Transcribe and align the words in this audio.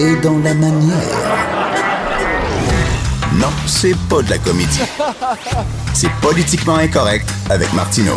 Est 0.00 0.16
dans 0.22 0.38
la 0.38 0.54
manière. 0.54 0.96
Non, 3.34 3.48
c'est 3.66 3.94
pas 4.08 4.22
de 4.22 4.30
la 4.30 4.38
comédie. 4.38 4.80
C'est 5.92 6.10
politiquement 6.22 6.76
incorrect 6.76 7.28
avec 7.50 7.70
Martineau. 7.74 8.14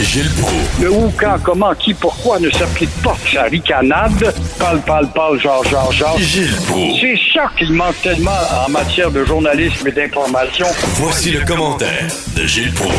Gilles 0.00 0.30
Proulx. 0.40 0.80
Le 0.80 0.92
où, 0.92 1.12
quand, 1.18 1.36
comment, 1.42 1.74
qui, 1.74 1.94
pourquoi 1.94 2.38
ne 2.38 2.48
s'applique 2.50 2.94
pas 3.02 3.16
sa 3.32 3.42
ricanade? 3.42 4.32
Parle, 4.56 4.80
parle, 4.82 5.08
parle, 5.08 5.40
genre, 5.40 5.64
genre, 5.64 5.90
genre. 5.90 6.16
Gilles 6.20 6.54
Proulx. 6.68 7.00
C'est 7.00 7.18
ça 7.34 7.50
qu'il 7.58 7.72
manque 7.72 8.00
tellement 8.02 8.30
en 8.64 8.70
matière 8.70 9.10
de 9.10 9.24
journalisme 9.24 9.88
et 9.88 9.92
d'information. 9.92 10.66
Voici 10.94 11.32
le 11.32 11.44
commentaire 11.44 12.06
de 12.36 12.46
Gilles 12.46 12.72
Proulx. 12.72 12.94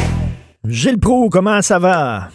Gilles 0.68 1.00
Proulx, 1.00 1.30
comment 1.32 1.62
ça 1.62 1.80
va? 1.80 2.28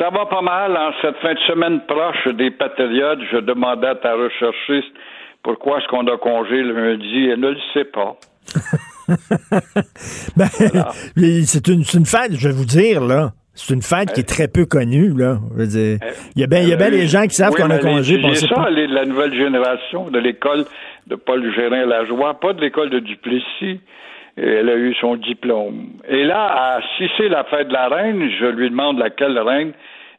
Ça 0.00 0.08
va 0.08 0.24
pas 0.26 0.40
mal. 0.40 0.76
En 0.76 0.90
cette 1.02 1.16
fin 1.18 1.34
de 1.34 1.38
semaine 1.40 1.80
proche 1.86 2.26
des 2.34 2.50
Patriotes, 2.50 3.18
je 3.30 3.36
demandais 3.38 3.88
à 3.88 3.94
ta 3.96 4.14
recherchiste 4.14 4.92
pourquoi 5.42 5.78
est-ce 5.78 5.88
qu'on 5.88 6.06
a 6.06 6.16
congé 6.16 6.62
le 6.62 6.72
lundi. 6.72 7.28
Elle 7.28 7.40
ne 7.40 7.50
le 7.50 7.58
sait 7.74 7.84
pas. 7.84 8.16
Ben, 10.36 10.46
c'est 11.44 11.66
une, 11.68 11.84
fête, 12.06 12.32
je 12.32 12.48
vais 12.48 12.54
vous 12.54 12.64
dire, 12.64 13.04
là. 13.04 13.32
C'est 13.54 13.74
une 13.74 13.82
fête 13.82 14.12
qui 14.12 14.20
est 14.20 14.28
très 14.28 14.46
peu 14.48 14.64
connue, 14.64 15.12
là. 15.16 15.38
Je 15.52 15.58
veux 15.58 15.66
dire, 15.66 15.98
il 16.36 16.40
y 16.40 16.44
a 16.44 16.46
bien, 16.46 16.60
Euh, 16.62 16.90
des 16.90 17.06
gens 17.08 17.24
qui 17.24 17.34
savent 17.34 17.52
oui, 17.54 17.60
qu'on 17.60 17.70
a 17.70 17.78
congé. 17.78 18.20
C'est 18.34 18.46
ça, 18.46 18.54
pas. 18.54 18.70
les- 18.70 18.86
la 18.86 19.04
nouvelle 19.04 19.34
génération 19.34 20.08
de 20.10 20.18
l'école 20.20 20.64
de 21.08 21.16
Paul 21.16 21.42
Gérin-Lajoie, 21.54 22.38
pas 22.40 22.52
de 22.52 22.60
l'école 22.60 22.90
de 22.90 23.00
Duplessis. 23.00 23.80
Et 24.42 24.46
elle 24.46 24.70
a 24.70 24.76
eu 24.76 24.94
son 25.00 25.16
diplôme. 25.16 25.88
Et 26.08 26.24
là, 26.24 26.46
à- 26.46 26.80
si 26.96 27.04
c'est 27.18 27.28
la 27.28 27.44
fête 27.44 27.68
de 27.68 27.72
la 27.74 27.88
reine, 27.88 28.28
je 28.40 28.46
lui 28.46 28.70
demande 28.70 28.98
laquelle 28.98 29.38
reine, 29.38 29.72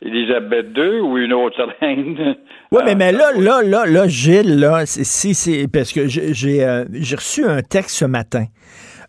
Élisabeth 0.03 0.67
II 0.78 1.00
ou 1.00 1.17
une 1.17 1.33
autre 1.33 1.67
reine? 1.81 2.36
Oui, 2.72 2.81
mais, 2.86 2.95
mais 2.95 3.11
là, 3.11 3.31
là, 3.38 3.61
là, 3.63 3.86
là, 3.88 4.08
Gilles, 4.08 4.59
là, 4.59 4.86
si 4.86 5.33
c'est 5.33 5.66
parce 5.72 5.91
que 5.91 6.08
j'ai, 6.08 6.63
euh, 6.63 6.86
j'ai 6.94 7.16
reçu 7.16 7.45
un 7.45 7.61
texte 7.61 7.97
ce 7.97 8.05
matin. 8.05 8.45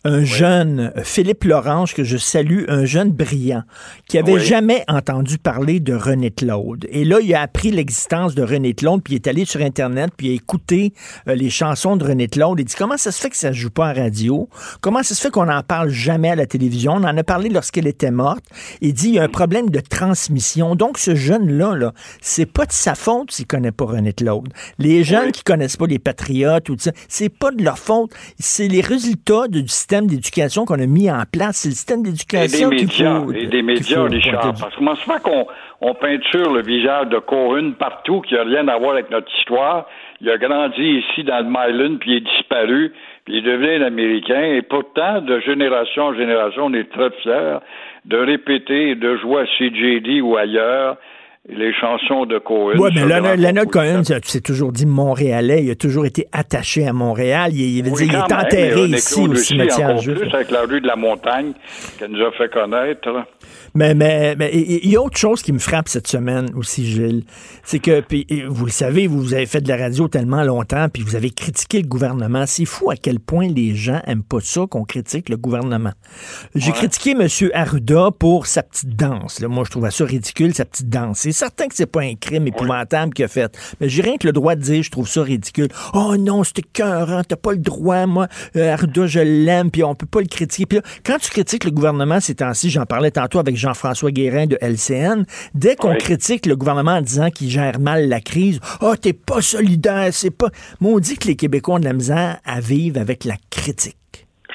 Un 0.05 0.25
jeune, 0.25 0.93
Philippe 1.05 1.45
Lorange, 1.45 1.95
que 1.95 2.03
je 2.03 2.17
salue, 2.17 2.65
un 2.67 2.85
jeune 2.85 3.13
brillant, 3.13 3.63
qui 4.09 4.19
avait 4.19 4.33
Oui. 4.35 4.45
jamais 4.45 4.83
entendu 4.89 5.39
parler 5.39 5.79
de 5.79 5.95
René 5.95 6.33
Claude. 6.33 6.89
Et 6.91 7.05
là, 7.05 7.21
il 7.23 7.33
a 7.37 7.41
appris 7.41 7.71
l'existence 7.71 8.35
de 8.35 8.43
René 8.43 8.75
Claude, 8.75 9.01
puis 9.01 9.15
il 9.15 9.17
est 9.19 9.29
allé 9.29 9.45
sur 9.45 9.61
Internet, 9.61 10.11
puis 10.17 10.27
il 10.27 10.31
a 10.33 10.35
écouté 10.35 10.93
euh, 11.29 11.37
les 11.37 11.51
chansons 11.51 11.97
de 11.97 12.05
René 12.05 12.27
Claude. 12.27 12.59
Il 12.59 12.65
dit 12.65 12.75
comment 12.77 12.97
ça 12.97 13.13
se 13.13 13.21
fait 13.21 13.31
que 13.31 13.37
ça 13.37 13.53
se 13.53 13.57
joue 13.59 13.71
pas 13.71 13.91
en 13.91 13.95
radio? 13.95 14.49
Comment 14.81 15.05
ça 15.05 15.15
se 15.15 15.21
fait 15.21 15.31
qu'on 15.31 15.45
n'en 15.47 15.63
parle 15.63 15.91
jamais 15.91 16.31
à 16.31 16.35
la 16.37 16.47
télévision? 16.47 16.95
On 16.95 17.05
en 17.05 17.17
a 17.17 17.23
parlé 17.23 17.49
lorsqu'elle 17.49 17.87
était 17.87 18.11
morte. 18.11 18.45
Il 18.81 18.95
dit 18.95 19.11
il 19.11 19.15
y 19.15 19.19
a 19.21 19.23
un 19.23 19.29
problème 19.29 19.71
de 19.71 19.79
transmission. 19.79 20.75
Donc, 20.75 20.99
ce 20.99 21.15
jeune-là, 21.15 21.77
là, 21.77 21.93
c'est 22.21 22.47
pas 22.47 22.67
de 22.67 22.73
sa 22.73 22.97
faute 22.97 23.31
s'il 23.31 23.47
connaît 23.47 23.71
pas 23.71 23.85
René 23.85 24.13
Claude. 24.13 24.49
Les 24.81 25.05
jeunes 25.05 25.31
qui 25.31 25.45
connaissent 25.45 25.77
pas 25.77 25.87
les 25.87 26.01
patriotes 26.01 26.69
ou 26.71 26.75
tout 26.75 26.83
ça, 26.83 26.93
c'est 27.07 27.29
pas 27.29 27.53
de 27.53 27.63
leur 27.63 27.79
faute. 27.79 28.11
C'est 28.41 28.67
les 28.67 28.81
résultats 28.81 29.47
du 29.49 29.69
système 29.69 29.92
d'éducation 30.01 30.65
qu'on 30.65 30.81
a 30.81 30.87
mis 30.87 31.11
en 31.11 31.23
place. 31.31 31.59
C'est 31.59 31.69
le 31.69 31.75
système 31.75 32.03
d'éducation 32.03 32.71
qu'il 32.71 32.87
médias, 32.87 33.21
faut. 33.21 33.33
et 33.33 33.47
des 33.47 33.63
médias, 33.63 34.03
Richard. 34.05 34.55
Parce 34.59 34.73
que 34.73 34.79
comment 34.79 34.97
se 34.97 35.05
fait 35.05 35.23
qu'on 35.23 35.47
on 35.81 35.95
peinture 35.95 36.53
le 36.53 36.63
visage 36.63 37.09
de 37.09 37.19
Corinne 37.19 37.75
partout, 37.75 38.23
qui 38.23 38.35
n'a 38.35 38.45
rien 38.45 38.67
à 38.69 38.79
voir 38.79 38.93
avec 38.93 39.11
notre 39.11 39.31
histoire? 39.39 39.87
Il 40.21 40.31
a 40.31 40.39
grandi 40.39 41.03
ici 41.05 41.25
dans 41.25 41.39
le 41.39 41.51
Myland, 41.51 41.97
puis 41.99 42.13
il 42.13 42.17
est 42.19 42.21
disparu, 42.21 42.93
puis 43.25 43.39
il 43.39 43.43
devient 43.43 43.83
un 43.83 43.87
Américain. 43.87 44.43
Et 44.43 44.63
pourtant, 44.63 45.21
de 45.21 45.41
génération 45.41 46.05
en 46.05 46.15
génération, 46.15 46.67
on 46.67 46.75
est 46.75 46.91
très 46.91 47.11
fiers 47.23 47.59
de 48.05 48.17
répéter 48.17 48.91
et 48.91 48.95
de 48.95 49.17
jouer 49.19 49.43
à 49.43 49.47
CJD 49.47 50.23
ou 50.23 50.37
ailleurs 50.37 50.97
les 51.49 51.73
chansons 51.75 52.25
de 52.25 52.39
Cohen. 52.39 52.77
Oui, 52.79 52.91
mais 52.95 53.05
Leonard 53.37 53.67
Cohen, 53.67 54.03
sais 54.05 54.41
toujours 54.41 54.71
dit 54.71 54.87
Montréalais. 54.87 55.65
Il 55.65 55.71
a 55.73 55.75
toujours 55.75 56.07
été 56.07 56.27
attaché 56.31 56.87
à 56.87 56.93
Montréal. 56.93 57.51
Il, 57.53 57.61
il 57.79 57.83
veut 57.85 57.91
Oui, 57.91 58.05
dire, 58.07 58.13
il 58.13 58.13
quand 58.13 58.27
est 58.29 58.31
même, 58.37 58.45
enterré 58.75 58.85
ici 58.87 59.21
au 59.21 59.29
aussi, 59.33 59.45
cimetière 59.47 59.99
juif. 59.99 60.19
plus 60.21 60.33
avec 60.33 60.51
la 60.53 60.63
rue 60.63 60.81
de 60.81 60.87
la 60.87 60.95
Montagne 60.95 61.53
qu'elle 61.99 62.13
nous 62.13 62.23
a 62.25 62.31
fait 62.33 62.49
connaître. 62.49 63.09
Mais, 63.75 63.93
mais, 63.95 64.37
mais 64.37 64.51
il 64.55 64.89
y 64.89 64.97
a 64.97 65.03
autre 65.03 65.17
chose 65.17 65.43
qui 65.43 65.53
me 65.53 65.59
frappe 65.59 65.89
cette 65.89 66.07
semaine 66.07 66.51
aussi, 66.55 66.87
Gilles. 66.87 67.25
C'est 67.65 67.81
que, 67.81 68.01
puis, 68.03 68.25
vous 68.47 68.67
le 68.67 68.71
savez, 68.71 69.07
vous, 69.09 69.21
vous 69.21 69.35
avez 69.35 69.47
fait 69.47 69.61
de 69.63 69.69
la 69.69 69.77
radio 69.79 70.07
tellement 70.07 70.45
longtemps, 70.45 70.89
puis 70.93 71.03
vous 71.03 71.17
avez 71.17 71.31
critiqué 71.31 71.81
le 71.83 71.89
gouvernement. 71.89 72.45
C'est 72.47 72.67
fou 72.67 72.91
à 72.91 72.97
quel 72.97 73.19
point 73.19 73.49
les 73.49 73.75
gens 73.75 74.01
aiment 74.07 74.23
pas 74.23 74.41
ça 74.41 74.67
qu'on 74.71 74.85
critique 74.85 75.29
le 75.29 75.37
gouvernement. 75.37 75.93
J'ai 76.55 76.71
Ouais. 76.71 76.77
critiqué 76.77 77.13
M. 77.19 77.27
Arruda 77.53 78.11
pour 78.17 78.47
sa 78.47 78.63
petite 78.63 78.95
danse. 78.95 79.41
là. 79.41 79.49
Moi, 79.49 79.65
je 79.67 79.71
trouvais 79.73 79.91
ça 79.91 80.05
ridicule, 80.05 80.55
sa 80.55 80.65
petite 80.67 80.89
danse. 80.89 81.32
C'est 81.33 81.39
certain 81.47 81.67
que 81.67 81.75
c'est 81.75 81.87
pas 81.87 82.03
un 82.03 82.15
crime 82.15 82.47
épouvantable 82.47 83.15
qu'il 83.15 83.25
a 83.25 83.29
fait. 83.29 83.57
Mais 83.81 83.89
j'ai 83.89 84.03
rien 84.03 84.17
que 84.19 84.27
le 84.27 84.33
droit 84.33 84.55
de 84.55 84.61
dire, 84.61 84.83
je 84.83 84.91
trouve 84.91 85.09
ça 85.09 85.23
ridicule. 85.23 85.69
Oh 85.95 86.15
non, 86.19 86.45
c'était 86.45 86.63
cœur, 86.63 87.23
t'as 87.27 87.37
pas 87.37 87.53
le 87.53 87.59
droit, 87.59 88.05
moi. 88.07 88.29
Euh, 88.57 88.73
Arruda, 88.73 89.07
je 89.07 89.21
l'aime, 89.21 89.71
puis 89.71 89.83
on 89.83 89.95
peut 89.95 90.07
pas 90.07 90.21
le 90.21 90.27
critiquer. 90.27 90.67
Puis 90.67 90.79
là, 90.79 90.85
quand 91.05 91.19
tu 91.19 91.31
critiques 91.31 91.65
le 91.65 91.71
gouvernement 91.71 92.21
ces 92.21 92.35
temps-ci, 92.35 92.69
j'en 92.71 92.85
parlais 92.85 93.11
tantôt 93.11 93.39
avec 93.39 93.57
Jean-François 93.57 94.11
Guérin 94.11 94.47
de 94.47 94.59
LCN, 94.61 95.25
dès 95.55 95.75
qu'on 95.77 95.93
Oui. 95.93 95.99
critique 95.99 96.47
le 96.47 96.55
gouvernement 96.57 96.93
en 96.93 97.03
disant 97.03 97.31
qu'il 97.31 97.49
gère 97.49 97.81
mal 97.81 98.09
la 98.09 98.21
crise, 98.21 98.61
oh, 98.83 98.95
t'es 99.01 99.15
pas 99.15 99.41
solidaire, 99.41 100.11
c'est 100.13 100.31
pas. 100.31 100.51
Maudit 100.81 101.17
que 101.17 101.29
les 101.29 101.37
Québécois 101.37 101.77
ont 101.77 101.81
de 101.81 101.85
la 101.85 101.93
misère 101.95 102.39
à 102.45 102.61
vivre 102.61 103.01
avec 103.01 103.25
la 103.25 103.37
critique. 103.51 103.97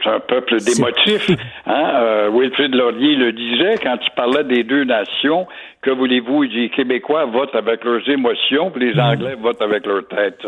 C'est 0.07 0.13
un 0.15 0.19
peuple 0.21 0.57
d'émotifs. 0.63 1.29
Hein? 1.65 1.91
Euh, 1.95 2.29
Wilfrid 2.33 2.73
Laurier 2.73 3.15
le 3.17 3.31
disait 3.33 3.75
quand 3.83 3.97
il 4.01 4.11
parlait 4.15 4.43
des 4.45 4.63
deux 4.63 4.85
nations. 4.85 5.47
Que 5.81 5.91
voulez-vous? 5.91 6.45
Il 6.45 6.49
dit 6.49 6.59
les 6.61 6.69
Québécois 6.69 7.25
votent 7.25 7.55
avec 7.55 7.83
leurs 7.83 8.07
émotions, 8.09 8.71
puis 8.71 8.85
Mm. 8.85 8.89
les 8.93 8.99
Anglais 9.01 9.35
votent 9.35 9.61
avec 9.61 9.85
leur 9.85 10.07
tête. 10.07 10.41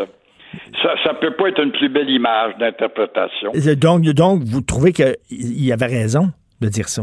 Ça, 0.82 0.94
ça 1.04 1.14
peut 1.14 1.32
pas 1.32 1.48
être 1.48 1.62
une 1.62 1.72
plus 1.72 1.88
belle 1.88 2.08
image 2.10 2.56
d'interprétation. 2.58 3.52
Donc, 3.76 4.02
donc 4.02 4.42
vous 4.44 4.62
trouvez 4.62 4.92
qu'il 4.92 5.72
avait 5.72 5.86
raison 5.86 6.30
de 6.60 6.68
dire 6.68 6.88
ça? 6.88 7.02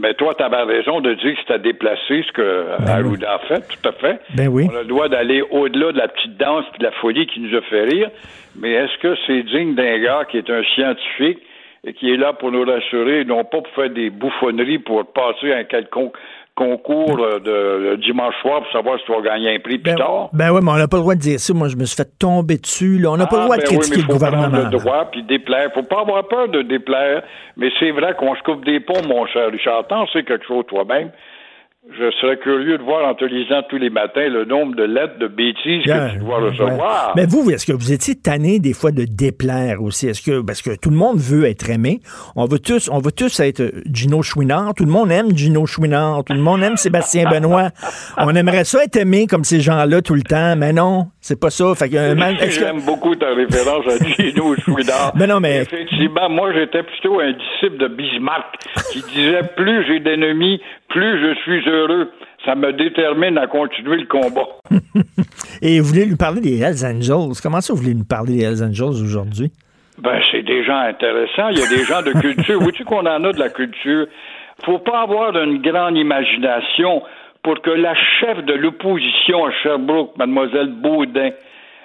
Mais 0.00 0.14
toi, 0.14 0.34
tu 0.34 0.42
avais 0.42 0.62
raison 0.62 1.00
de 1.00 1.12
dire 1.12 1.34
que 1.34 1.40
c'était 1.40 1.58
déplacé 1.58 2.24
ce 2.26 2.32
que 2.32 2.66
Arruda 2.88 3.34
a 3.34 3.38
fait, 3.40 3.60
tout 3.68 3.88
à 3.88 3.92
fait. 3.92 4.20
Ben 4.34 4.48
oui. 4.48 4.66
On 4.72 4.76
a 4.76 4.80
le 4.80 4.88
droit 4.88 5.08
d'aller 5.08 5.42
au-delà 5.42 5.92
de 5.92 5.98
la 5.98 6.08
petite 6.08 6.38
danse 6.38 6.64
et 6.74 6.78
de 6.78 6.84
la 6.84 6.92
folie 6.92 7.26
qui 7.26 7.40
nous 7.40 7.54
a 7.54 7.60
fait 7.60 7.84
rire. 7.84 8.10
Mais 8.56 8.72
est-ce 8.72 8.96
que 9.02 9.14
c'est 9.26 9.42
digne 9.42 9.74
d'un 9.74 9.98
gars 9.98 10.24
qui 10.30 10.38
est 10.38 10.48
un 10.48 10.62
scientifique 10.74 11.40
et 11.84 11.92
qui 11.92 12.10
est 12.12 12.16
là 12.16 12.32
pour 12.32 12.50
nous 12.50 12.64
rassurer, 12.64 13.26
non 13.26 13.44
pas 13.44 13.60
pour 13.60 13.68
faire 13.74 13.90
des 13.90 14.08
bouffonneries 14.08 14.78
pour 14.78 15.04
passer 15.12 15.52
un 15.52 15.64
quelconque 15.64 16.14
concours 16.60 17.18
euh, 17.20 17.38
de, 17.40 17.90
de 17.90 17.96
dimanche 18.02 18.34
soir 18.42 18.60
pour 18.62 18.70
savoir 18.72 18.98
si 18.98 19.04
tu 19.06 19.12
vas 19.12 19.22
gagner 19.22 19.54
un 19.56 19.58
prix 19.60 19.78
plus 19.78 19.92
Ben, 19.92 19.96
tard? 19.96 20.28
ben 20.32 20.50
oui, 20.52 20.60
mais 20.62 20.70
on 20.70 20.76
n'a 20.76 20.88
pas 20.88 20.98
le 20.98 21.02
droit 21.02 21.14
de 21.14 21.20
dire 21.20 21.40
ça. 21.40 21.54
Moi, 21.54 21.68
je 21.68 21.76
me 21.76 21.84
suis 21.86 21.96
fait 21.96 22.08
tomber 22.18 22.58
dessus. 22.58 22.98
Là. 22.98 23.10
On 23.12 23.16
n'a 23.16 23.26
pas 23.26 23.36
le 23.36 23.42
Ah, 23.42 23.44
droit 23.46 23.56
de 23.56 23.62
ben 23.62 23.68
oui, 23.70 23.76
critiquer 23.78 23.96
mais 23.96 24.06
le 24.06 24.12
gouvernement. 24.12 24.48
prendre 24.50 24.64
le 24.70 24.78
droit 24.78 25.04
puis 25.10 25.22
déplaire. 25.22 25.70
Faut 25.72 25.82
pas 25.82 26.00
avoir 26.02 26.28
peur 26.28 26.48
de 26.48 26.60
déplaire. 26.62 27.22
Mais 27.56 27.70
c'est 27.80 27.90
vrai 27.92 28.14
qu'on 28.18 28.34
se 28.34 28.42
coupe 28.42 28.64
des 28.64 28.80
ponts, 28.80 29.02
mon 29.08 29.26
cher 29.26 29.50
Richard. 29.50 29.86
T'en 29.88 30.06
sais 30.08 30.22
quelque 30.22 30.46
chose 30.46 30.64
toi-même. 30.68 31.10
Je 31.98 32.10
serais 32.20 32.36
curieux 32.38 32.78
de 32.78 32.82
voir 32.82 33.06
en 33.08 33.14
te 33.14 33.24
lisant 33.24 33.62
tous 33.68 33.76
les 33.76 33.90
matins 33.90 34.28
le 34.28 34.44
nombre 34.44 34.74
de 34.76 34.84
lettres 34.84 35.18
de 35.18 35.26
bêtises 35.26 35.84
que 35.84 36.12
tu 36.12 36.18
dois 36.18 36.38
recevoir. 36.38 37.12
Mais 37.16 37.26
vous, 37.26 37.50
est-ce 37.50 37.66
que 37.66 37.72
vous 37.72 37.92
étiez 37.92 38.14
tanné 38.14 38.58
des 38.58 38.72
fois 38.72 38.90
de 38.92 39.04
déplaire 39.04 39.82
aussi? 39.82 40.06
Est-ce 40.08 40.22
que 40.22 40.40
parce 40.40 40.62
que 40.62 40.70
tout 40.80 40.90
le 40.90 40.96
monde 40.96 41.18
veut 41.18 41.44
être 41.46 41.68
aimé, 41.68 42.00
on 42.36 42.44
veut 42.46 42.58
tous, 42.58 42.88
on 42.90 42.98
veut 42.98 43.12
tous 43.12 43.40
être 43.40 43.72
Gino 43.92 44.22
Chouinard. 44.22 44.74
Tout 44.74 44.84
le 44.84 44.90
monde 44.92 45.10
aime 45.10 45.36
Gino 45.36 45.66
Chouinard. 45.66 46.24
Tout 46.24 46.32
le 46.32 46.40
monde 46.40 46.62
aime 46.62 46.76
Sébastien 46.76 47.24
Benoît. 47.30 47.70
On 48.18 48.34
aimerait 48.34 48.64
ça 48.64 48.84
être 48.84 48.96
aimé 48.96 49.26
comme 49.26 49.44
ces 49.44 49.60
gens-là 49.60 50.00
tout 50.00 50.14
le 50.14 50.22
temps, 50.22 50.54
mais 50.56 50.72
non, 50.72 51.08
c'est 51.20 51.38
pas 51.40 51.50
ça. 51.50 51.74
Fait 51.74 51.88
que, 51.88 51.96
euh, 51.96 52.14
man- 52.14 52.36
que- 52.36 52.50
J'aime 52.50 52.80
beaucoup 52.82 53.14
ta 53.16 53.34
référence 53.34 53.84
à 53.88 54.04
Gino 54.04 54.54
Chouinard. 54.64 55.12
Ben 55.16 55.26
non, 55.28 55.40
mais- 55.40 55.62
Effectivement, 55.62 56.28
moi, 56.30 56.52
j'étais 56.54 56.82
plutôt 56.82 57.20
un 57.20 57.32
disciple 57.32 57.78
de 57.78 57.88
Bismarck 57.88 58.54
qui 58.92 59.02
disait 59.14 59.42
plus 59.56 59.84
j'ai 59.86 60.00
d'ennemis, 60.00 60.60
plus 60.90 61.20
je 61.20 61.34
suis 61.40 61.68
heureux. 61.68 62.10
Ça 62.44 62.54
me 62.54 62.72
détermine 62.72 63.38
à 63.38 63.46
continuer 63.46 63.98
le 63.98 64.06
combat. 64.06 64.48
Et 65.62 65.80
vous 65.80 65.86
voulez 65.86 66.06
lui 66.06 66.16
parler 66.16 66.40
des 66.40 66.60
Hells 66.60 66.84
Angels? 66.84 67.40
Comment 67.42 67.60
ça, 67.60 67.72
vous 67.72 67.80
voulez 67.80 67.94
nous 67.94 68.04
parler 68.04 68.38
des 68.38 68.44
Hells 68.44 68.62
Angels 68.62 69.02
aujourd'hui? 69.02 69.50
Ben, 69.98 70.20
c'est 70.30 70.42
des 70.42 70.64
gens 70.64 70.78
intéressants. 70.78 71.48
Il 71.50 71.58
y 71.58 71.62
a 71.62 71.68
des 71.68 71.84
gens 71.84 72.02
de 72.02 72.12
culture. 72.12 72.58
Vois-tu 72.62 72.84
qu'on 72.84 73.06
en 73.06 73.24
a 73.24 73.32
de 73.32 73.38
la 73.38 73.50
culture? 73.50 74.06
faut 74.64 74.78
pas 74.78 75.02
avoir 75.02 75.36
une 75.36 75.62
grande 75.62 75.96
imagination 75.96 77.02
pour 77.42 77.60
que 77.62 77.70
la 77.70 77.94
chef 77.94 78.44
de 78.44 78.52
l'opposition 78.52 79.46
à 79.46 79.52
Sherbrooke, 79.62 80.16
mademoiselle 80.18 80.68
Baudin, 80.68 81.30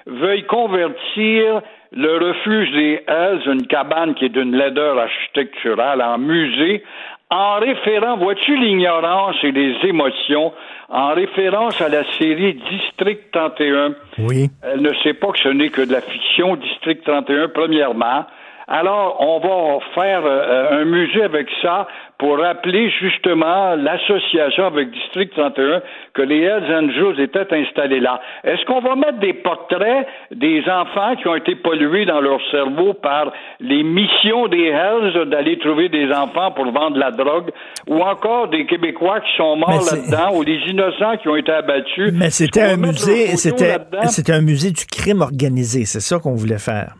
veuille 0.06 0.44
convertir 0.44 1.62
le 1.92 2.18
refuge 2.18 2.70
des 2.72 3.02
Hells, 3.08 3.42
une 3.46 3.66
cabane 3.66 4.14
qui 4.14 4.26
est 4.26 4.28
d'une 4.28 4.54
laideur 4.54 4.98
architecturale, 4.98 6.02
en 6.02 6.18
musée, 6.18 6.84
en 7.30 7.58
référant, 7.58 8.16
vois-tu 8.18 8.56
l'ignorance 8.56 9.36
et 9.42 9.50
les 9.50 9.74
émotions, 9.84 10.52
en 10.88 11.14
référence 11.14 11.80
à 11.80 11.88
la 11.88 12.04
série 12.18 12.54
District 12.70 13.32
31. 13.32 13.94
Oui. 14.18 14.48
Elle 14.62 14.82
ne 14.82 14.92
sait 15.02 15.14
pas 15.14 15.32
que 15.32 15.38
ce 15.40 15.48
n'est 15.48 15.70
que 15.70 15.82
de 15.82 15.92
la 15.92 16.02
fiction, 16.02 16.56
District 16.56 17.02
31, 17.04 17.48
premièrement. 17.48 18.26
Alors, 18.68 19.18
on 19.20 19.38
va 19.38 19.78
faire 19.94 20.22
euh, 20.24 20.80
un 20.80 20.84
musée 20.84 21.22
avec 21.22 21.46
ça 21.62 21.86
pour 22.18 22.36
rappeler 22.38 22.90
justement 23.00 23.76
l'association 23.76 24.66
avec 24.66 24.90
District 24.90 25.30
31 25.36 25.82
que 26.14 26.22
les 26.22 26.40
Hells 26.40 26.74
Angels 26.74 27.20
étaient 27.20 27.46
installés 27.54 28.00
là. 28.00 28.20
Est-ce 28.42 28.64
qu'on 28.64 28.80
va 28.80 28.96
mettre 28.96 29.20
des 29.20 29.34
portraits 29.34 30.08
des 30.34 30.64
enfants 30.68 31.14
qui 31.14 31.28
ont 31.28 31.36
été 31.36 31.54
pollués 31.54 32.06
dans 32.06 32.20
leur 32.20 32.40
cerveau 32.50 32.94
par 32.94 33.32
les 33.60 33.84
missions 33.84 34.48
des 34.48 34.66
Hells 34.66 35.28
d'aller 35.30 35.58
trouver 35.58 35.88
des 35.88 36.10
enfants 36.10 36.50
pour 36.50 36.64
vendre 36.72 36.96
la 36.96 37.12
drogue 37.12 37.52
ou 37.86 38.00
encore 38.00 38.48
des 38.48 38.66
Québécois 38.66 39.20
qui 39.20 39.36
sont 39.36 39.54
morts 39.54 39.84
là-dedans 39.92 40.36
ou 40.36 40.44
des 40.44 40.58
innocents 40.66 41.18
qui 41.18 41.28
ont 41.28 41.36
été 41.36 41.52
abattus? 41.52 42.10
Mais 42.12 42.30
c'était 42.30 42.62
un 42.62 42.76
musée, 42.76 43.36
c'était, 43.36 43.76
c'était 44.08 44.32
un 44.32 44.42
musée 44.42 44.72
du 44.72 44.86
crime 44.86 45.20
organisé. 45.20 45.84
C'est 45.84 46.00
ça 46.00 46.18
qu'on 46.18 46.34
voulait 46.34 46.58
faire. 46.58 46.94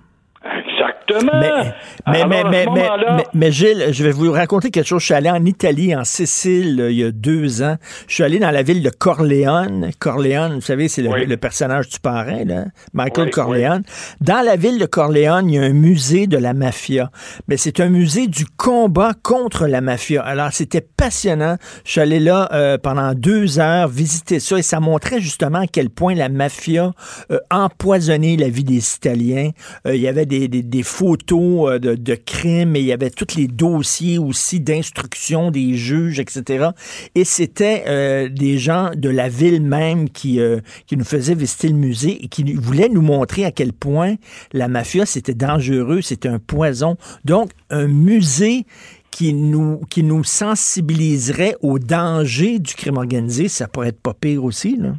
Mais, 1.08 1.74
mais, 2.06 2.44
mais, 2.44 2.66
mais, 2.66 3.24
mais, 3.32 3.52
Gilles, 3.52 3.88
je 3.90 4.04
vais 4.04 4.10
vous 4.10 4.32
raconter 4.32 4.70
quelque 4.70 4.86
chose. 4.86 5.00
Je 5.00 5.06
suis 5.06 5.14
allé 5.14 5.30
en 5.30 5.44
Italie, 5.44 5.94
en 5.94 6.04
Sicile, 6.04 6.86
il 6.90 6.96
y 6.96 7.04
a 7.04 7.10
deux 7.10 7.62
ans. 7.62 7.76
Je 8.08 8.14
suis 8.14 8.24
allé 8.24 8.38
dans 8.38 8.50
la 8.50 8.62
ville 8.62 8.82
de 8.82 8.90
Corleone. 8.90 9.90
Corleone, 9.98 10.54
vous 10.54 10.60
savez, 10.60 10.88
c'est 10.88 11.02
le, 11.02 11.36
personnage 11.36 11.88
du 11.88 12.00
parrain, 12.00 12.44
là, 12.44 12.64
Michael 12.92 13.30
Corleone. 13.30 13.82
Dans 14.20 14.44
la 14.44 14.56
ville 14.56 14.78
de 14.78 14.86
Corleone, 14.86 15.50
il 15.50 15.54
y 15.54 15.58
a 15.58 15.62
un 15.62 15.72
musée 15.72 16.26
de 16.26 16.38
la 16.38 16.54
mafia. 16.54 17.10
Mais 17.48 17.56
c'est 17.56 17.80
un 17.80 17.88
musée 17.88 18.26
du 18.26 18.46
combat 18.46 19.12
contre 19.22 19.66
la 19.66 19.80
mafia. 19.80 20.22
Alors, 20.22 20.52
c'était 20.52 20.80
passionnant. 20.80 21.56
Je 21.84 21.92
suis 21.92 22.00
allé 22.00 22.20
là 22.20 22.48
euh, 22.52 22.78
pendant 22.78 23.14
deux 23.14 23.58
heures 23.58 23.88
visiter 23.88 24.40
ça 24.40 24.58
et 24.58 24.62
ça 24.62 24.80
montrait 24.80 25.20
justement 25.20 25.60
à 25.60 25.66
quel 25.66 25.90
point 25.90 26.14
la 26.14 26.28
mafia 26.28 26.92
euh, 27.30 27.38
empoisonnait 27.50 28.36
la 28.36 28.48
vie 28.48 28.64
des 28.64 28.94
Italiens. 28.94 29.50
Euh, 29.86 29.94
il 29.94 30.00
y 30.00 30.08
avait 30.08 30.26
des, 30.26 30.48
des, 30.48 30.62
des 30.62 30.82
photos 30.96 31.72
euh, 31.72 31.78
de, 31.78 32.14
crimes 32.14 32.74
et 32.74 32.80
il 32.80 32.86
y 32.86 32.92
avait 32.92 33.10
tous 33.10 33.36
les 33.36 33.48
dossiers 33.48 34.18
aussi 34.18 34.60
d'instruction 34.60 35.50
des 35.50 35.74
juges, 35.74 36.18
etc. 36.18 36.70
Et 37.14 37.24
c'était 37.24 37.84
euh, 37.86 38.28
des 38.30 38.56
gens 38.56 38.90
de 38.96 39.10
la 39.10 39.28
ville 39.28 39.62
même 39.62 40.08
qui, 40.08 40.40
euh, 40.40 40.60
qui 40.86 40.96
nous 40.96 41.04
faisaient 41.04 41.34
visiter 41.34 41.68
le 41.68 41.74
musée 41.74 42.24
et 42.24 42.28
qui 42.28 42.54
voulaient 42.54 42.88
nous 42.88 43.02
montrer 43.02 43.44
à 43.44 43.50
quel 43.50 43.74
point 43.74 44.14
la 44.52 44.68
mafia, 44.68 45.04
c'était 45.04 45.34
dangereux, 45.34 46.00
c'était 46.00 46.28
un 46.28 46.38
poison. 46.38 46.96
Donc, 47.26 47.50
un 47.68 47.88
musée 47.88 48.64
qui 49.10 49.34
nous, 49.34 49.82
qui 49.90 50.02
nous 50.02 50.24
sensibiliserait 50.24 51.56
au 51.60 51.78
danger 51.78 52.58
du 52.58 52.74
crime 52.74 52.96
organisé, 52.96 53.48
ça 53.48 53.68
pourrait 53.68 53.88
être 53.88 54.00
pas 54.00 54.14
pire 54.14 54.44
aussi, 54.44 54.76
là. 54.76 54.94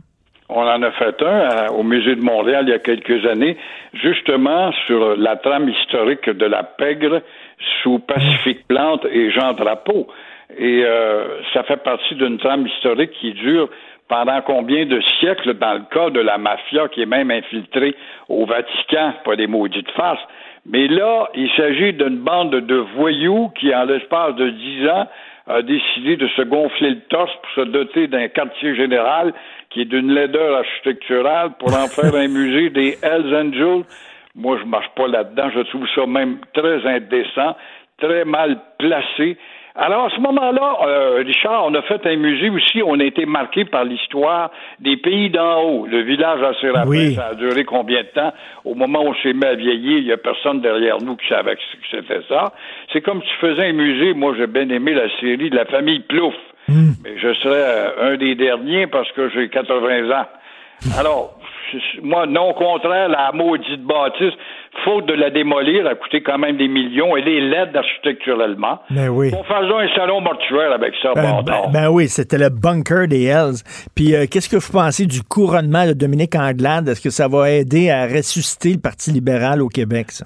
On 0.49 0.61
en 0.61 0.81
a 0.81 0.91
fait 0.91 1.21
un 1.21 1.67
au 1.71 1.83
Musée 1.83 2.15
de 2.15 2.21
Montréal 2.21 2.65
il 2.67 2.71
y 2.71 2.73
a 2.73 2.79
quelques 2.79 3.25
années, 3.25 3.57
justement 3.93 4.71
sur 4.85 5.17
la 5.17 5.35
trame 5.35 5.67
historique 5.67 6.29
de 6.29 6.45
la 6.45 6.63
pègre 6.63 7.21
sous 7.81 7.99
Pacifique 7.99 8.65
Plante 8.67 9.05
et 9.11 9.29
Jean 9.31 9.53
Drapeau. 9.53 10.07
Et 10.57 10.83
euh, 10.85 11.41
ça 11.53 11.63
fait 11.63 11.83
partie 11.83 12.15
d'une 12.15 12.37
trame 12.37 12.65
historique 12.65 13.11
qui 13.11 13.33
dure 13.33 13.69
pendant 14.07 14.41
combien 14.41 14.85
de 14.85 15.01
siècles 15.19 15.55
dans 15.55 15.73
le 15.73 15.83
cas 15.91 16.09
de 16.09 16.21
la 16.21 16.37
mafia 16.37 16.87
qui 16.87 17.01
est 17.01 17.05
même 17.05 17.29
infiltrée 17.29 17.93
au 18.29 18.45
Vatican, 18.45 19.13
pas 19.25 19.35
des 19.35 19.47
maudites 19.47 19.91
farces. 19.91 20.23
Mais 20.65 20.87
là, 20.87 21.29
il 21.35 21.49
s'agit 21.57 21.93
d'une 21.93 22.19
bande 22.19 22.51
de 22.51 22.75
voyous 22.95 23.49
qui, 23.59 23.73
en 23.73 23.83
l'espace 23.85 24.35
de 24.35 24.49
dix 24.49 24.87
ans, 24.87 25.07
a 25.47 25.61
décidé 25.61 26.17
de 26.17 26.27
se 26.29 26.41
gonfler 26.41 26.89
le 26.89 26.99
torse 27.09 27.31
pour 27.41 27.63
se 27.63 27.69
doter 27.69 28.07
d'un 28.07 28.27
quartier 28.27 28.75
général 28.75 29.33
qui 29.69 29.81
est 29.81 29.85
d'une 29.85 30.13
laideur 30.13 30.57
architecturale 30.57 31.51
pour 31.59 31.73
en 31.73 31.87
faire 31.87 32.13
un 32.15 32.27
musée 32.39 32.69
des 32.69 32.97
Hells 33.01 33.33
Angels. 33.35 33.83
Moi, 34.35 34.57
je 34.61 34.65
marche 34.65 34.89
pas 34.95 35.07
là-dedans. 35.07 35.49
Je 35.55 35.61
trouve 35.61 35.87
ça 35.95 36.05
même 36.05 36.39
très 36.53 36.85
indécent, 36.85 37.55
très 37.97 38.25
mal 38.25 38.59
placé. 38.77 39.37
Alors, 39.79 40.05
à 40.05 40.09
ce 40.09 40.19
moment-là, 40.21 40.77
euh, 40.87 41.23
Richard, 41.23 41.65
on 41.65 41.73
a 41.75 41.83
fait 41.83 42.03
un 42.07 42.15
musée 42.15 42.49
aussi. 42.49 42.81
On 42.83 42.99
a 42.99 43.03
été 43.03 43.27
marqué 43.27 43.63
par 43.63 43.83
l'histoire 43.83 44.49
des 44.79 44.97
pays 44.97 45.29
d'en 45.29 45.61
haut. 45.61 45.85
Le 45.85 46.01
village 46.01 46.41
à 46.41 46.59
Séraphin, 46.59 47.11
ça 47.13 47.27
a 47.27 47.35
duré 47.35 47.63
combien 47.63 48.01
de 48.01 48.07
temps? 48.07 48.33
Au 48.65 48.73
moment 48.73 49.03
où 49.03 49.09
on 49.09 49.15
s'est 49.21 49.33
mis 49.33 49.45
à 49.45 49.53
vieillir, 49.53 49.99
il 49.99 50.05
n'y 50.05 50.11
a 50.11 50.17
personne 50.17 50.61
derrière 50.61 50.99
nous 50.99 51.15
qui 51.15 51.27
savait 51.27 51.55
que 51.55 51.61
c'était 51.91 52.21
ça. 52.27 52.53
C'est 52.91 53.01
comme 53.01 53.21
si 53.21 53.27
tu 53.27 53.47
faisais 53.47 53.67
un 53.67 53.73
musée. 53.73 54.15
Moi, 54.15 54.33
j'ai 54.35 54.47
bien 54.47 54.67
aimé 54.69 54.95
la 54.95 55.09
série 55.19 55.51
de 55.51 55.55
la 55.55 55.65
famille 55.65 55.99
Plouf. 55.99 56.33
Hmm. 56.67 56.93
Mais 57.03 57.17
je 57.19 57.33
serais 57.35 57.55
euh, 57.55 58.13
un 58.13 58.17
des 58.17 58.33
derniers 58.33 58.87
parce 58.87 59.11
que 59.11 59.29
j'ai 59.29 59.47
80 59.47 60.09
ans. 60.09 60.25
Alors, 60.97 61.37
moi, 62.01 62.25
non, 62.25 62.53
contraire, 62.53 63.09
la 63.09 63.31
maudite 63.33 63.83
bâtisse, 63.83 64.33
faute 64.83 65.05
de 65.07 65.13
la 65.13 65.29
démolir, 65.29 65.87
a 65.87 65.95
coûté 65.95 66.21
quand 66.21 66.37
même 66.37 66.57
des 66.57 66.67
millions. 66.67 67.15
Elle 67.17 67.27
est 67.27 67.41
laide 67.41 67.75
architecturellement. 67.75 68.79
Ben 68.89 69.09
oui. 69.09 69.31
On 69.33 69.43
faisait 69.43 69.73
un 69.73 69.95
salon 69.95 70.21
mortuaire 70.21 70.71
avec 70.71 70.93
ça. 71.01 71.13
Ben, 71.15 71.41
ben, 71.45 71.71
ben, 71.71 71.89
oui, 71.89 72.07
c'était 72.07 72.37
le 72.37 72.49
bunker 72.49 73.07
des 73.07 73.25
Hells. 73.25 73.63
Puis, 73.95 74.15
euh, 74.15 74.25
qu'est-ce 74.29 74.49
que 74.49 74.57
vous 74.57 74.71
pensez 74.71 75.05
du 75.05 75.21
couronnement 75.23 75.85
de 75.85 75.93
Dominique 75.93 76.35
Anglade? 76.35 76.87
Est-ce 76.89 77.01
que 77.01 77.09
ça 77.09 77.27
va 77.27 77.49
aider 77.51 77.89
à 77.89 78.05
ressusciter 78.05 78.73
le 78.73 78.79
Parti 78.79 79.11
libéral 79.11 79.61
au 79.61 79.67
Québec, 79.67 80.11
ça? 80.11 80.25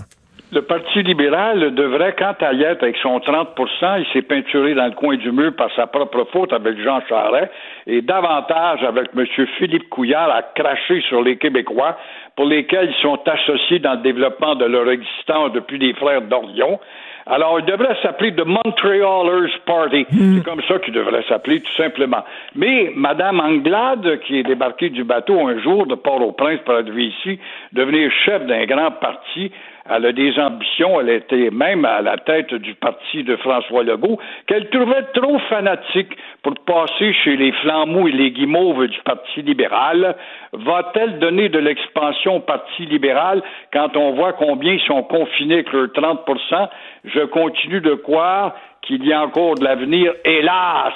Le 0.54 0.64
Parti 0.64 1.02
libéral 1.02 1.74
devrait, 1.76 2.14
quant 2.20 2.36
à 2.42 2.52
y 2.52 2.64
être 2.64 2.84
avec 2.84 2.98
son 2.98 3.20
30% 3.20 4.00
il 4.00 4.06
s'est 4.12 4.22
peinturé 4.22 4.74
dans 4.74 4.86
le 4.86 4.92
coin 4.92 5.16
du 5.16 5.32
mur 5.32 5.56
par 5.56 5.74
sa 5.78 5.88
propre 5.88 6.28
faute 6.34 6.52
avec 6.52 6.78
Jean 6.78 7.00
Charest, 7.08 7.50
et 7.88 8.02
davantage 8.02 8.84
avec 8.84 9.12
M. 9.16 9.26
Philippe 9.58 9.88
Couillard 9.90 10.30
à 10.30 10.42
cracher 10.42 11.00
sur 11.08 11.22
les 11.22 11.38
Québécois 11.38 11.98
pour 12.36 12.48
lesquels 12.48 12.90
ils 12.90 13.02
sont 13.02 13.20
associés 13.26 13.80
dans 13.80 13.94
le 13.94 14.02
développement 14.02 14.56
de 14.56 14.66
leur 14.66 14.90
existence 14.90 15.54
depuis 15.54 15.78
les 15.78 15.94
frères 15.94 16.24
d'Orion. 16.24 16.82
Alors, 17.28 17.60
il 17.60 17.66
devrait 17.66 17.96
s'appeler 18.02 18.34
The 18.36 18.46
Montrealers 18.46 19.52
Party. 19.66 20.06
Hmm. 20.12 20.38
C'est 20.38 20.44
comme 20.44 20.62
ça 20.68 20.80
qu'il 20.80 20.94
devrait 20.94 21.24
s'appeler, 21.30 21.62
tout 21.62 21.74
simplement. 21.74 22.26
Mais 22.56 22.92
Mme 22.96 23.40
Anglade, 23.40 24.20
qui 24.26 24.40
est 24.40 24.44
débarquée 24.44 24.90
du 24.90 25.04
bateau 25.04 25.48
un 25.48 25.60
jour 25.60 25.86
de 25.86 25.96
Port-au-Prince 25.96 26.60
pour 26.66 26.74
arriver 26.74 27.06
ici, 27.06 27.40
devenir 27.72 28.12
chef 28.26 28.46
d'un 28.48 28.66
grand 28.66 28.92
parti, 28.92 29.52
elle 29.90 30.06
a 30.06 30.12
des 30.12 30.38
ambitions, 30.40 31.02
elle 31.02 31.10
était 31.10 31.50
même 31.52 31.86
à 31.86 32.02
la 32.02 32.18
tête 32.18 32.54
du 32.54 32.76
parti 32.76 33.24
de 33.24 33.36
François 33.38 33.84
Legault, 33.84 34.20
qu'elle 34.48 34.70
trouvait 34.70 35.06
trop 35.14 35.40
fanatique 35.50 36.16
pour 36.44 36.54
passer 36.66 37.14
chez 37.24 37.36
les 37.36 37.52
flammeaux 37.52 38.08
et 38.08 38.12
les 38.12 38.32
guimauves 38.32 38.88
du 38.88 39.00
Parti 39.04 39.42
libéral. 39.42 40.16
Va-t-elle 40.54 41.20
donner 41.20 41.50
de 41.50 41.60
l'expansion 41.60 42.38
au 42.38 42.40
Parti 42.42 42.86
libéral 42.86 43.42
quand 43.74 43.96
on 43.96 44.14
voit 44.14 44.34
combien 44.34 44.74
ils 44.74 44.82
sont 44.82 45.04
confinés 45.04 45.56
avec 45.56 45.72
leurs 45.72 45.88
30% 45.88 46.70
Je 47.06 47.22
continue 47.26 47.82
de 47.82 47.96
croire 47.96 48.56
qu'il 48.82 49.06
y 49.06 49.14
a 49.14 49.22
encore 49.22 49.56
de 49.56 49.64
l'avenir, 49.64 50.14
hélas. 50.26 50.94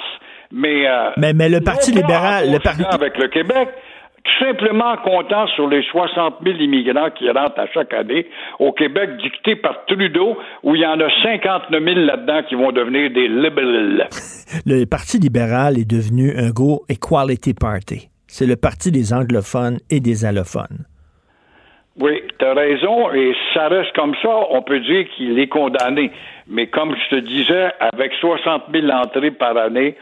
Mais, 0.52 0.88
euh, 0.88 1.10
mais, 1.16 1.32
mais 1.32 1.48
le 1.48 1.60
Parti 1.60 1.90
libéral, 1.92 2.50
le 2.52 2.58
Parti 2.60 2.84
avec 2.90 3.18
le 3.18 3.28
Québec, 3.28 3.68
tout 4.26 4.44
simplement 4.44 4.96
comptant 4.98 5.46
sur 5.48 5.68
les 5.68 5.82
60 5.82 6.36
000 6.44 6.58
immigrants 6.58 7.10
qui 7.10 7.30
rentrent 7.30 7.58
à 7.58 7.66
chaque 7.72 7.92
année 7.94 8.26
au 8.58 8.72
Québec, 8.72 9.10
dictés 9.22 9.56
par 9.56 9.84
Trudeau, 9.86 10.36
où 10.62 10.74
il 10.74 10.82
y 10.82 10.86
en 10.86 11.00
a 11.00 11.08
59 11.22 11.82
000 11.82 12.00
là-dedans 12.00 12.42
qui 12.48 12.54
vont 12.54 12.72
devenir 12.72 13.10
des 13.10 13.28
libéraux. 13.28 14.08
Le 14.66 14.84
Parti 14.84 15.18
libéral 15.18 15.78
est 15.78 15.90
devenu 15.90 16.36
un 16.36 16.50
gros 16.50 16.84
Equality 16.88 17.54
Party. 17.54 18.08
C'est 18.26 18.46
le 18.46 18.56
parti 18.56 18.90
des 18.90 19.12
anglophones 19.14 19.78
et 19.88 20.00
des 20.00 20.24
allophones. 20.24 20.84
Oui, 21.98 22.22
tu 22.38 22.44
as 22.44 22.52
raison, 22.52 23.10
et 23.12 23.34
ça 23.54 23.68
reste 23.68 23.94
comme 23.94 24.14
ça, 24.20 24.28
on 24.50 24.60
peut 24.60 24.80
dire 24.80 25.06
qu'il 25.16 25.38
est 25.38 25.48
condamné. 25.48 26.10
Mais 26.46 26.66
comme 26.66 26.94
je 26.94 27.16
te 27.16 27.20
disais, 27.20 27.70
avec 27.80 28.12
60 28.20 28.64
000 28.72 28.88
entrées 28.90 29.30
par 29.30 29.56
année, 29.56 29.96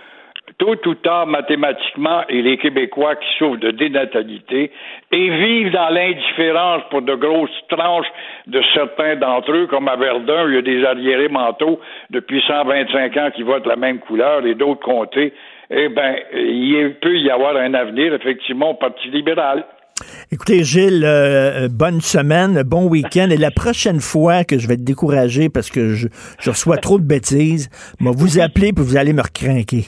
tôt 0.58 0.76
ou 0.86 0.94
tard, 0.94 1.26
mathématiquement, 1.26 2.22
et 2.28 2.42
les 2.42 2.58
Québécois 2.58 3.16
qui 3.16 3.26
souffrent 3.38 3.60
de 3.60 3.70
dénatalité 3.70 4.70
et 5.12 5.30
vivent 5.30 5.72
dans 5.72 5.88
l'indifférence 5.88 6.82
pour 6.90 7.02
de 7.02 7.14
grosses 7.14 7.50
tranches 7.68 8.06
de 8.46 8.62
certains 8.74 9.16
d'entre 9.16 9.52
eux, 9.52 9.66
comme 9.66 9.88
à 9.88 9.96
Verdun, 9.96 10.48
il 10.48 10.54
y 10.54 10.58
a 10.58 10.62
des 10.62 10.84
arriérés 10.84 11.28
mentaux 11.28 11.80
depuis 12.10 12.42
125 12.46 13.16
ans 13.16 13.30
qui 13.34 13.42
votent 13.42 13.66
la 13.66 13.76
même 13.76 13.98
couleur 13.98 14.44
et 14.46 14.54
d'autres 14.54 14.84
comtés. 14.84 15.32
Eh 15.70 15.88
bien, 15.88 16.16
il 16.34 16.94
peut 17.00 17.16
y 17.16 17.30
avoir 17.30 17.56
un 17.56 17.74
avenir, 17.74 18.14
effectivement, 18.14 18.70
au 18.70 18.74
Parti 18.74 19.08
libéral. 19.08 19.64
Écoutez, 20.32 20.64
Gilles, 20.64 21.04
euh, 21.04 21.68
bonne 21.68 22.00
semaine, 22.00 22.62
bon 22.64 22.88
week-end. 22.88 23.28
Et 23.30 23.36
la 23.36 23.50
prochaine 23.50 24.00
fois 24.00 24.44
que 24.44 24.58
je 24.58 24.66
vais 24.66 24.74
être 24.74 24.84
découragé 24.84 25.48
parce 25.48 25.70
que 25.70 25.94
je, 25.94 26.08
reçois 26.46 26.78
trop 26.78 26.98
de 26.98 27.04
bêtises, 27.04 27.70
moi 28.00 28.12
vous 28.14 28.40
appeler 28.40 28.72
puis 28.72 28.84
vous 28.84 28.96
allez 28.96 29.12
me 29.12 29.22
recrinquer. 29.22 29.86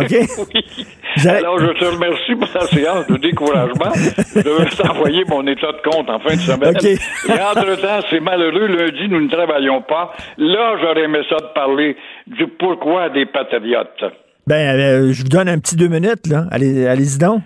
OK? 0.00 0.12
Oui. 1.16 1.26
Alors, 1.26 1.58
je 1.58 1.72
te 1.72 1.84
remercie 1.84 2.34
pour 2.36 2.48
ta 2.52 2.60
séance 2.66 3.06
de 3.08 3.16
découragement. 3.16 3.92
Je 3.94 4.40
vais 4.40 4.70
t'envoyer 4.76 5.24
mon 5.26 5.44
état 5.46 5.72
de 5.72 5.90
compte 5.90 6.08
en 6.08 6.20
fin 6.20 6.34
de 6.34 6.40
semaine. 6.40 6.76
Et 6.84 7.40
entre-temps, 7.40 8.06
c'est 8.08 8.20
malheureux. 8.20 8.66
Lundi, 8.66 9.08
nous 9.08 9.22
ne 9.22 9.28
travaillons 9.28 9.82
pas. 9.82 10.12
Là, 10.36 10.76
j'aurais 10.80 11.04
aimé 11.04 11.20
ça 11.28 11.36
de 11.36 11.52
parler 11.54 11.96
du 12.26 12.46
pourquoi 12.46 13.08
des 13.08 13.26
patriotes. 13.26 14.04
Ben, 14.46 14.78
euh, 14.78 15.12
je 15.12 15.22
vous 15.22 15.28
donne 15.28 15.48
un 15.48 15.58
petit 15.58 15.76
deux 15.76 15.88
minutes, 15.88 16.26
là. 16.28 16.44
Allez, 16.52 16.86
allez-y 16.86 17.18
donc. 17.18 17.40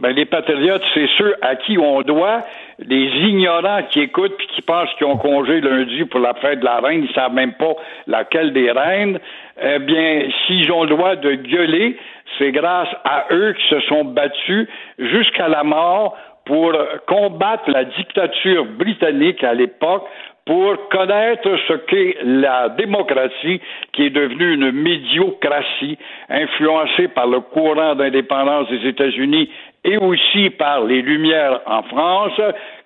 Ben, 0.00 0.10
les 0.10 0.24
patriotes, 0.24 0.82
c'est 0.94 1.06
ceux 1.18 1.34
à 1.42 1.54
qui 1.56 1.76
on 1.76 2.00
doit, 2.00 2.44
les 2.78 3.08
ignorants 3.28 3.82
qui 3.90 4.00
écoutent 4.00 4.36
puis 4.38 4.46
qui 4.54 4.62
pensent 4.62 4.88
qu'ils 4.96 5.06
ont 5.06 5.18
congé 5.18 5.60
lundi 5.60 6.06
pour 6.06 6.20
la 6.20 6.32
fête 6.34 6.60
de 6.60 6.64
la 6.64 6.80
reine, 6.80 7.06
ils 7.08 7.14
savent 7.14 7.34
même 7.34 7.52
pas 7.54 7.74
laquelle 8.06 8.54
des 8.54 8.70
reines. 8.70 9.18
Eh 9.60 9.78
bien, 9.80 10.28
s'ils 10.46 10.70
ont 10.72 10.84
le 10.84 10.90
droit 10.90 11.16
de 11.16 11.34
gueuler, 11.34 11.96
c'est 12.38 12.52
grâce 12.52 12.88
à 13.04 13.26
eux 13.30 13.52
qui 13.52 13.68
se 13.68 13.80
sont 13.80 14.04
battus 14.04 14.68
jusqu'à 14.98 15.48
la 15.48 15.62
mort 15.62 16.16
pour 16.44 16.72
combattre 17.06 17.70
la 17.70 17.84
dictature 17.84 18.64
britannique 18.64 19.44
à 19.44 19.54
l'époque, 19.54 20.04
pour 20.44 20.88
connaître 20.88 21.56
ce 21.68 21.74
qu'est 21.74 22.16
la 22.24 22.70
démocratie 22.70 23.60
qui 23.92 24.06
est 24.06 24.10
devenue 24.10 24.54
une 24.54 24.72
médiocratie 24.72 25.98
influencée 26.28 27.08
par 27.08 27.28
le 27.28 27.40
courant 27.40 27.94
d'indépendance 27.94 28.68
des 28.68 28.88
États-Unis 28.88 29.50
et 29.84 29.98
aussi 29.98 30.50
par 30.50 30.84
les 30.84 31.02
Lumières 31.02 31.60
en 31.66 31.82
France. 31.84 32.40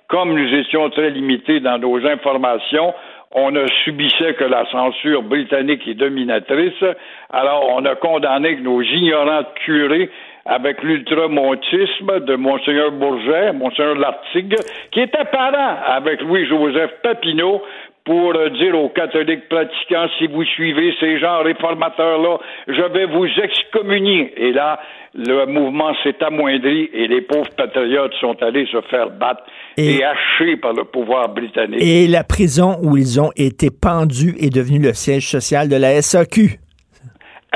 Comme 0.09 0.35
nous 0.35 0.55
étions 0.55 0.91
très 0.91 1.11
limités 1.11 1.61
dans 1.61 1.79
nos 1.79 2.07
informations, 2.07 2.95
on 3.33 3.51
ne 3.51 3.67
subissait 3.85 4.35
que 4.35 4.45
la 4.45 4.65
censure 4.71 5.23
britannique 5.23 5.87
et 5.87 5.95
dominatrice. 5.95 6.85
Alors, 7.31 7.69
on 7.71 7.85
a 7.85 7.95
condamné 7.97 8.57
nos 8.57 8.81
ignorants 8.83 9.45
curés 9.65 10.11
avec 10.49 10.83
l'ultramontisme 10.83 12.21
de 12.27 12.37
Monseigneur 12.37 12.93
Bourget, 12.93 13.53
Monseigneur 13.53 13.97
Lartigue, 13.97 14.57
qui 14.93 15.01
était 15.01 15.25
parent 15.31 15.77
avec 15.87 16.21
Louis-Joseph 16.23 16.91
Papineau 17.03 17.63
pour 18.05 18.33
dire 18.61 18.79
aux 18.79 18.89
catholiques 18.91 19.49
pratiquants, 19.49 20.07
si 20.19 20.29
vous 20.29 20.45
suivez 20.45 20.95
ces 21.01 21.19
gens 21.19 21.43
réformateurs-là, 21.43 22.39
je 22.69 22.83
vais 22.93 23.07
vous 23.07 23.27
excommunier. 23.27 24.33
Et 24.37 24.53
là, 24.53 24.79
le 25.15 25.47
mouvement 25.47 25.93
s'est 26.05 26.15
amoindri 26.23 26.89
et 26.95 27.09
les 27.09 27.23
pauvres 27.23 27.51
patriotes 27.57 28.15
sont 28.21 28.41
allés 28.45 28.67
se 28.71 28.81
faire 28.83 29.11
battre 29.11 29.43
et, 29.77 29.97
Et- 29.97 30.05
hachés 30.05 30.57
par 30.57 30.73
le 30.73 30.85
pouvoir 30.85 31.31
britannique. 31.31 31.81
Et 31.83 32.07
la 32.07 32.23
prison 32.23 32.77
où 32.81 32.97
ils 32.97 33.21
ont 33.21 33.33
été 33.35 33.71
pendus 33.71 34.37
est 34.41 34.55
devenue 34.55 34.79
le 34.81 34.95
siège 34.95 35.27
social 35.29 35.69
de 35.69 35.75
la 35.77 36.01
SAQ. 36.01 36.61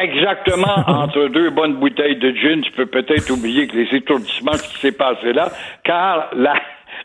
Exactement, 0.01 0.77
entre 0.87 1.29
deux 1.29 1.51
bonnes 1.51 1.75
bouteilles 1.75 2.17
de 2.17 2.33
gin, 2.33 2.63
tu 2.63 2.73
peux 2.73 2.87
peut-être 2.87 3.31
oublier 3.31 3.67
que 3.67 3.77
les 3.77 3.97
étourdissements 3.97 4.53
qui 4.53 4.79
s'est 4.79 4.93
passé 4.93 5.33
là, 5.33 5.51
car 5.85 6.31
la, 6.35 6.55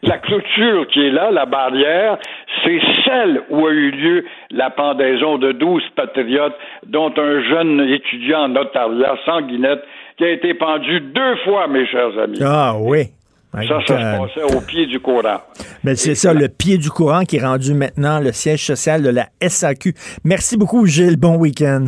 la 0.04 0.18
clôture 0.18 0.88
qui 0.88 1.08
est 1.08 1.12
là, 1.12 1.32
la 1.32 1.46
barrière, 1.46 2.18
c'est 2.64 2.80
celle 3.04 3.42
où 3.50 3.66
a 3.68 3.72
eu 3.72 3.92
lieu 3.92 4.26
la 4.52 4.70
pendaison 4.70 5.38
de 5.38 5.52
12 5.52 5.84
patriotes, 5.96 6.56
dont 6.88 7.14
un 7.18 7.44
jeune 7.44 7.82
étudiant 7.82 8.54
en 8.54 9.18
sanguinette, 9.26 9.84
qui 10.18 10.24
a 10.24 10.30
été 10.32 10.54
pendu 10.54 11.02
deux 11.02 11.36
fois, 11.44 11.68
mes 11.68 11.86
chers 11.88 12.18
amis. 12.18 12.40
Ah 12.42 12.76
oui. 12.80 13.08
Ça, 13.54 13.80
ça 13.88 13.98
se 13.98 14.18
passait 14.20 14.56
au 14.56 14.60
pied 14.62 14.86
du 14.86 15.00
courant. 15.00 15.40
Ben, 15.84 15.96
c'est 15.96 16.16
ça, 16.16 16.34
le 16.34 16.50
pied 16.50 16.78
du 16.78 16.90
courant 16.90 17.24
qui 17.24 17.38
est 17.38 17.46
rendu 17.46 17.74
maintenant 17.74 18.20
le 18.20 18.34
siège 18.34 18.66
social 18.66 19.02
de 19.02 19.10
la 19.10 19.28
SAQ. 19.42 19.94
Merci 20.26 20.58
beaucoup, 20.58 20.86
Gilles. 20.86 21.16
Bon 21.16 21.38
week-end. 21.38 21.88